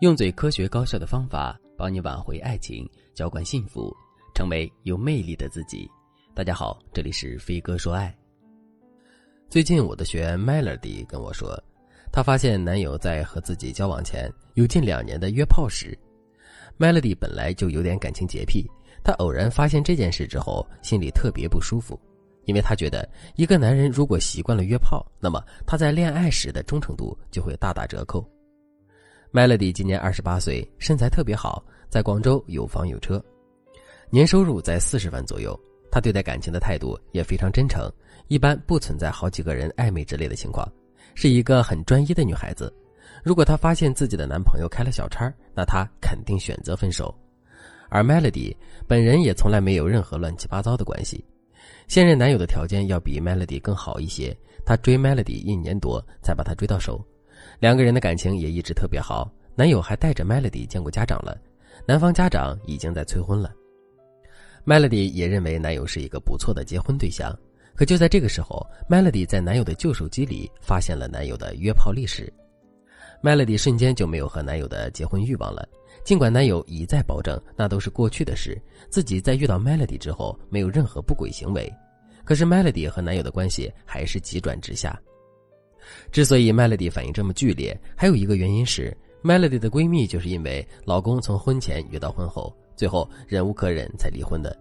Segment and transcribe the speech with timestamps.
[0.00, 3.90] 用最科学高效的方法帮你挽回爱情，浇灌幸福，
[4.34, 5.90] 成为有魅力的自己。
[6.34, 8.14] 大家好，这里是飞哥说爱。
[9.48, 11.58] 最近我的学员 Melody 跟我说，
[12.12, 15.98] 她发现男友在和自己交往前有近两年的约炮史。
[16.78, 18.70] Melody 本来就有点感情洁癖，
[19.02, 21.98] 她偶然发现这件事之后，心里特别不舒服，
[22.44, 28.22] 因为她觉得一个男人如果习惯了约炮，那么他在恋爱时的忠诚度就会大打折扣。
[29.36, 33.22] Melody 今年二十八岁，身材特别好，在广州有房有车，
[34.08, 35.54] 年收入在四十万左右。
[35.90, 37.86] 她对待感情的态度也非常真诚，
[38.28, 40.66] 一般不存在好几个人暧昧之类的情况，
[41.14, 42.74] 是一个很专一的女孩子。
[43.22, 47.14] 如果她发现自己的男朋友开了小差，那她肯定选择分手。
[47.90, 48.56] 而 Melody
[48.88, 51.22] 本人也从来没有任何乱七八糟的关系。
[51.88, 57.04] 现任男友的条件要比 Melody 更好一些，他追 Melody 一年多才把她追到手。
[57.58, 61.36] 两个人的感情也一直特别好，男友还带着 Melody 见过家长了，
[61.86, 63.52] 男方家长已经在催婚了。
[64.64, 67.32] Melody 也认为男友是一个不错的结婚对象，
[67.74, 72.32] 可就在这个时候，Melody 在男友的旧手机里发现了男友的约炮历史
[73.22, 75.68] ，Melody 瞬间就没有和男友的结婚欲望了。
[76.04, 81.72] 尽管男友一再保证那都是过去的事，自己在遇到 Melody 之后没有任何不轨行为，
[82.24, 85.00] 可是 Melody 和男友的关系还是急转直下。
[86.10, 94.56] 之所以 Melody 反应这么剧烈，还有一个原因是 Melody 的闺蜜就是因为老公从婚前约到婚后，最后忍无可忍才离婚的。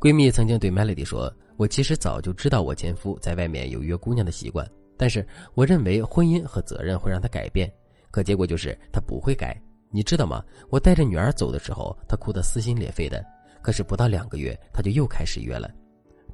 [0.00, 7.70] 闺蜜曾经对 Melody 说：“我其实早就知道我前夫在外面有约姑娘的习惯，但是我认为婚姻和责任会让他改变，
[8.10, 9.60] 可结果就是他不会改。
[9.90, 10.42] 你知道吗？
[10.70, 13.22] 我带着女儿走的时候，他哭得撕心裂肺的，
[13.60, 15.70] 可是不到两个月，他就又开始约了。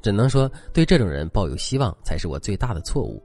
[0.01, 3.21] 只能说对这种人抱有希望才是我最大的错误。”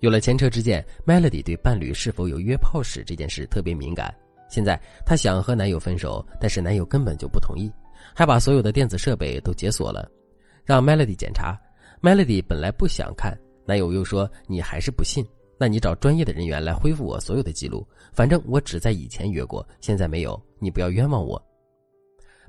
[0.00, 4.14] 有了前车之鉴，Melody 对伴侣是否有约炮史这件事特别敏感。
[4.48, 7.70] 现在她想和男友分手，但是男友根本就不同意，
[8.14, 10.10] 还把所有的电子设备都解锁了，
[10.64, 11.58] 让 Melody 检查。
[12.00, 15.22] Melody 本来不想看，男友又说：“你还是不信？
[15.58, 17.86] 那你找专业的人员来恢复我所有的记录。
[18.14, 21.40] 反正我只在以前约过，现在没有，你不要冤枉我。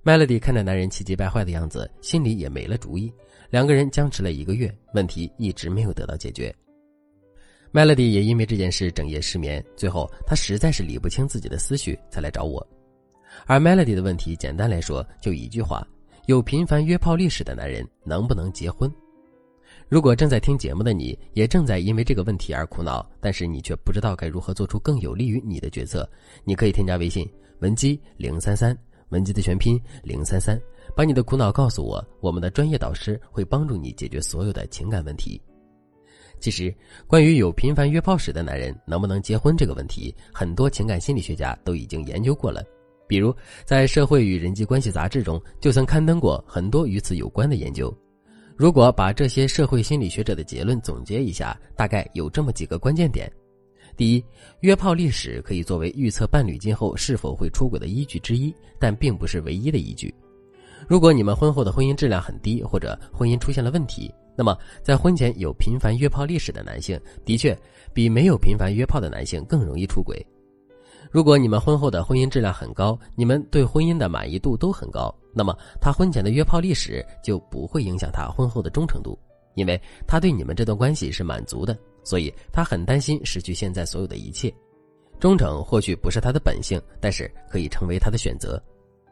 [0.05, 3.11] ”Melody 看着男人气急败坏的样子，心里也没了主意。
[3.49, 6.55] 两个人僵持了一个月，问题一直没有得到解决。
[7.73, 12.65] Melody 也因为这件事整夜失眠，最后她实在是理不清自己的思绪，才来找我。
[13.45, 15.87] 而 Melody 的问题，简单来说就一句话：
[16.25, 18.91] 有频繁约炮历史的男人能不能结婚？
[19.87, 26.09] 如果正在听节目的你，也正在因为这个问题而苦恼，但是你却不知道该如何做出更有利于你的决策，
[26.43, 27.25] 你可以添加微信
[27.59, 28.77] 文姬零三三，
[29.09, 30.59] 文姬的全拼零三三，
[30.93, 35.41] 把你的苦恼告诉我，我们的专业导师会帮助你解决所有的情感问题。
[36.41, 36.73] 其实，
[37.05, 42.63] 关于有频繁约炮史的男人能不能结婚这个问题，很多情感心理学家都已经研究过了。
[43.07, 47.95] 比如，在《社会与人际关系杂志》中就曾刊登过很多与此有关的研究。
[48.57, 53.31] 如果把这些社会心理学者的结论总结一下，大概有这么几个关键点：
[53.95, 54.25] 第一，
[54.61, 60.11] 约炮历史可以作为预测伴侣今后是否会出轨的依据之一，但并不是唯一的依据。
[60.87, 67.57] 如果你们婚后的婚姻质量很低，或者婚姻出现了问题，那么，在婚前有频繁约炮历史的男性，的确
[67.93, 70.25] 比没有频繁约炮的男性更容易出轨。
[71.11, 79.19] 如果你们婚后的婚姻质量很高，你们对婚姻的满意度都很高，那么他婚前的约炮历史就不会影响他婚后的忠诚度，
[79.55, 84.51] 因为他对你们这段关系是满足的，所以他很担心失去现在所有的一切。
[85.19, 88.61] 忠诚或许不是他的本性，但是可以成为他的选择。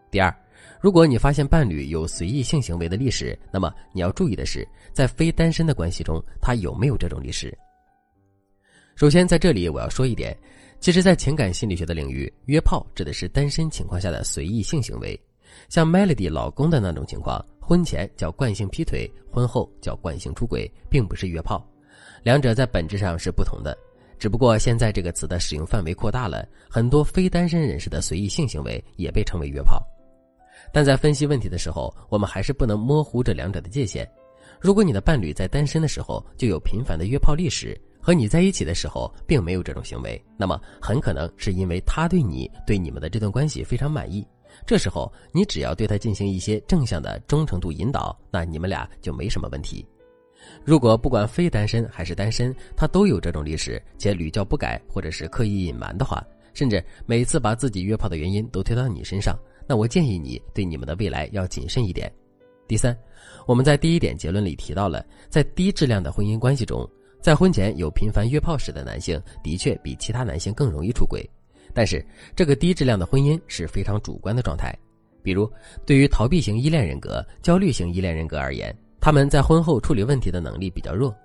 [0.09, 0.33] 第二。
[0.81, 7.57] 如果你发现伴侣有随意性行为的历史，那么你要注意的是，在非单身的关系中，他有没有这种历史。
[8.95, 10.37] 首先，在这里我要说一点，
[10.79, 15.19] 其实，在情感心理学的领域，约炮指的是单身情况下的随意性行为。
[15.67, 21.65] 像 Melody 老公的那种情况，婚前叫惯性劈腿，婚后叫惯性出轨，并不是约炮，
[22.23, 23.77] 两者在本质上是不同的。
[24.17, 29.81] 只不过现在这个词的使用范围扩大了，很多非单身人士的随意性行为也被称为约炮。
[30.71, 34.09] 但在分析问题的时候，我们还是不能模糊这两者的界限。
[34.59, 44.25] 如果你的伴侣在单身的时候就有频繁的约炮历史，和你在一起的时候并没有这种行为，那么很可能是因为他对你对你们的这段关系非常满意。
[44.65, 49.85] 这时候你只要对他进行一些正向的忠诚度引导，那你们俩就没什么问题。
[50.63, 59.37] 如果不管非单身还是单身，他都有这种历史，且屡教不改或者是刻意隐瞒的话，甚至每次把自己约炮的原因都推到你身上。
[59.69, 62.11] 那我建议你对你们的未来要谨慎一点。
[62.67, 62.97] 第三，
[63.45, 66.89] 我们在第一点结论里提到了，在低质量的婚姻关系中，
[67.21, 71.23] 在婚前有频繁约炮史的男性的确比其他男性更容易出轨。
[71.71, 72.03] 但是
[72.35, 74.75] 这个低质量的婚姻是非常主观的状态。
[75.21, 75.47] 比如，
[75.85, 81.15] 对于逃避型依恋人格、焦虑型依恋人格而言，他们在婚后处理问题的能力比较弱。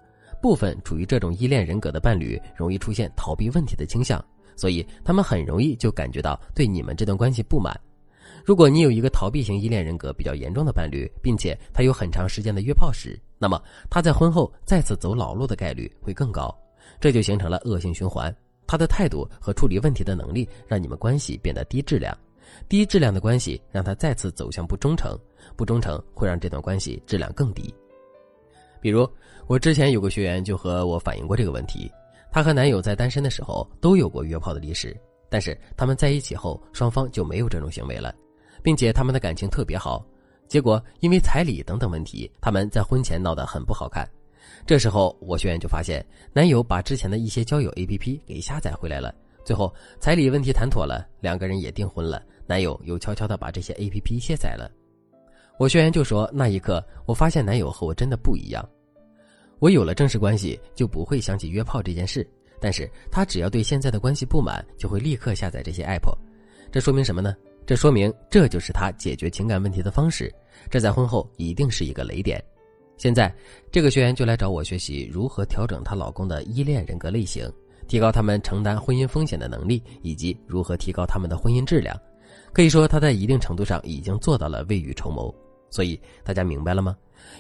[0.43, 4.23] 部分处于这种依恋人格的伴侣容易出现逃避问题的倾向，
[4.55, 7.75] 所以他们很容易就感觉到对你们这段关系不满。
[8.45, 16.55] 如果你有一个逃避型依恋人格比较严重的伴侣，并且他有很长时间的约炮史，那么他在婚后再次走老路的概率会更高，
[17.01, 18.35] 这就形成了恶性循环。
[18.67, 22.17] 他的态度和处理问题的能力让你们关系变得低质量，
[22.69, 25.19] 低质量的关系让他再次走向不忠诚，
[25.55, 27.73] 不忠诚会让这段关系质量更低。
[28.81, 29.09] 比如，
[29.47, 31.91] 我之前有个学员就和我反映过这个问题，
[32.31, 34.95] 她和男友在单身的时候都有过约炮的历史，
[35.29, 38.15] 但是他们在一起后，双方就没有这种行为了，
[38.63, 40.05] 并且他们的感情特别好。
[40.47, 44.09] 结果因为彩礼等等问题，他们在婚前闹得很不好看。
[44.67, 49.15] 这时候我学员就发现，男友把之前的一些交友 APP 给下载回来了。
[49.45, 54.71] 最后彩礼问题谈妥了，两个人也订婚了，男友又悄悄地把这些 APP 卸载了。
[55.59, 58.69] 我学员就说：“那一刻，我发现男友和我真的不一样。
[59.61, 62.29] 我有了正式关系，就不会想起约炮这件事。
[62.61, 66.13] 但是他只要对现在的关系不满，就会立刻下载这些 app。
[66.73, 67.35] 这说明什么呢？
[67.67, 70.33] 这说明这就是他解决情感问题的方式。
[70.71, 72.43] 这在婚后一定是一个雷点。
[72.97, 73.35] 现在，
[73.73, 77.51] 这个学员就来找我学习如何调整她老公的依恋人格类型，
[77.89, 81.99] 提高他们承担婚姻风险的能力，以及如何提高他们的婚姻质量。
[82.53, 85.35] 可以说，他在一定程度上已经做到了未雨绸缪。”
[85.71, 86.97] 所以大家明白了吗？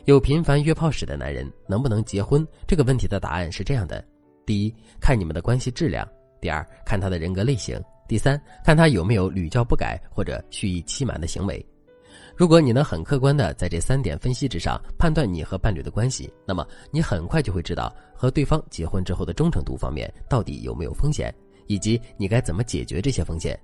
[0.06, 2.44] 有频繁约炮史的男人能不能结婚？
[2.66, 4.04] 这个问题的答案是这样的：
[4.46, 6.06] 第一，看你们的关系质量；
[6.40, 11.64] 第二，看他的人格类型；第三，看他有没有屡教不改或者蓄意欺瞒的行为。
[12.36, 21.32] 如果你能很客观的在这三点分析之上判断你和伴侣的关系，那么你很快就会知道和对方结婚之后的忠诚度方面到底有没有风险，
[21.66, 23.58] 以及你该怎么解决这些风险。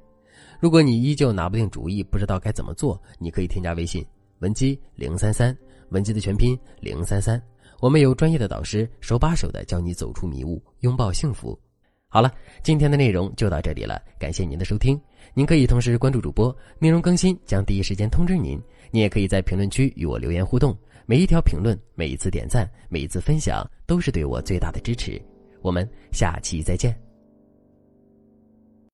[0.61, 4.07] 如果你依旧拿不定主意，不知道该怎么做，你可以添加微信。
[4.41, 5.57] 文姬零三三，
[5.91, 7.41] 文姬的全拼零三三，
[7.79, 11.59] 我们有专业的导师手把手的教你走出迷雾，拥抱幸福。
[12.09, 12.33] 好了，
[12.63, 15.01] 今天的内容就到这里了，感谢您的收听。
[15.33, 18.61] 您可以同时关注主播，内容更新将第一时间通知您。
[18.91, 20.77] 您也可以在评论区与我留言互动，
[21.07, 25.21] 每一条评论、每一次点赞、每一次分享，都是对我最大的支持。
[25.61, 27.10] 我们下期再见。